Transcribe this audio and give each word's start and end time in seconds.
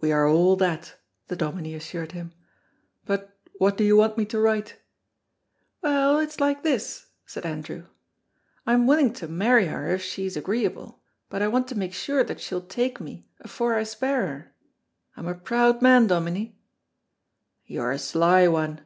"We 0.00 0.10
are 0.10 0.26
all 0.28 0.56
that," 0.56 0.96
the 1.28 1.36
Dominie 1.36 1.76
assured 1.76 2.10
him. 2.10 2.32
"But 3.06 3.38
what 3.60 3.76
do 3.76 3.84
you 3.84 3.96
want 3.96 4.18
me 4.18 4.24
to 4.26 4.40
write?" 4.40 4.78
"Well, 5.82 6.18
it's 6.18 6.40
like 6.40 6.64
this," 6.64 7.06
said 7.26 7.46
Andrew, 7.46 7.86
"I'm 8.66 8.88
willing 8.88 9.12
to 9.12 9.28
marry 9.28 9.66
her 9.66 9.88
if 9.94 10.02
she's 10.02 10.36
agreeable, 10.36 11.00
but 11.30 11.42
I 11.42 11.46
want 11.46 11.68
to 11.68 11.78
make 11.78 11.94
sure 11.94 12.24
that 12.24 12.40
she'll 12.40 12.66
take 12.66 13.00
me 13.00 13.28
afore 13.38 13.76
I 13.76 13.84
speir 13.84 14.26
her. 14.26 14.54
I'm 15.16 15.28
a 15.28 15.34
proud 15.36 15.80
man, 15.80 16.08
Dominie." 16.08 16.58
"You're 17.64 17.92
a 17.92 18.00
sly 18.00 18.48
one!" 18.48 18.80